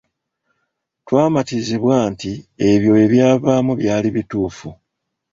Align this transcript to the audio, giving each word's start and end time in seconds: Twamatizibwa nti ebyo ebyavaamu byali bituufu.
Twamatizibwa 1.05 1.95
nti 2.11 2.31
ebyo 2.71 2.93
ebyavaamu 3.05 3.71
byali 3.81 4.09
bituufu. 4.15 4.69